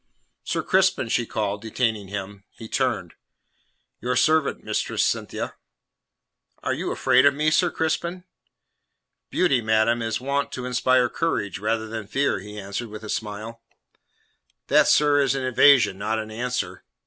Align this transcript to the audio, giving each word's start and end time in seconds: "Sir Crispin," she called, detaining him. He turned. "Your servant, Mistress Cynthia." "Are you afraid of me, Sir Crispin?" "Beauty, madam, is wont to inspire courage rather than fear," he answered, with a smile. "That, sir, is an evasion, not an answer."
"Sir 0.43 0.63
Crispin," 0.63 1.09
she 1.09 1.27
called, 1.27 1.61
detaining 1.61 2.07
him. 2.07 2.43
He 2.49 2.67
turned. 2.67 3.13
"Your 3.99 4.15
servant, 4.15 4.63
Mistress 4.63 5.05
Cynthia." 5.05 5.53
"Are 6.63 6.73
you 6.73 6.89
afraid 6.89 7.23
of 7.27 7.35
me, 7.35 7.51
Sir 7.51 7.69
Crispin?" 7.69 8.23
"Beauty, 9.29 9.61
madam, 9.61 10.01
is 10.01 10.19
wont 10.19 10.51
to 10.53 10.65
inspire 10.65 11.07
courage 11.07 11.59
rather 11.59 11.85
than 11.85 12.07
fear," 12.07 12.39
he 12.39 12.59
answered, 12.59 12.87
with 12.89 13.03
a 13.03 13.09
smile. 13.09 13.61
"That, 14.69 14.87
sir, 14.87 15.21
is 15.21 15.35
an 15.35 15.43
evasion, 15.43 15.99
not 15.99 16.17
an 16.17 16.31
answer." 16.31 16.83